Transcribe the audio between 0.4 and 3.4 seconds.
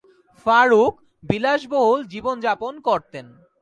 ফারুক বিলাসবহুল জীবনযাপন করতেন।